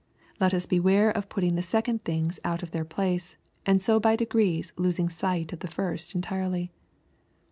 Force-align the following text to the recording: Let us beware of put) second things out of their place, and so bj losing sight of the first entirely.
Let 0.39 0.51
us 0.51 0.65
beware 0.65 1.11
of 1.11 1.29
put) 1.29 1.43
second 1.63 2.03
things 2.03 2.39
out 2.43 2.63
of 2.63 2.71
their 2.71 2.83
place, 2.83 3.37
and 3.67 3.83
so 3.83 3.99
bj 3.99 4.71
losing 4.75 5.09
sight 5.09 5.53
of 5.53 5.59
the 5.59 5.67
first 5.67 6.15
entirely. 6.15 6.71